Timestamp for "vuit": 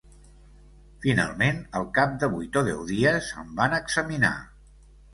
2.33-2.59